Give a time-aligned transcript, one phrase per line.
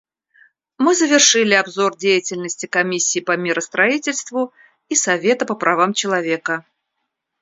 [0.79, 4.51] Мы завершили обзор деятельности Комиссии по миростроительству
[4.89, 6.65] и Совета по правам человека.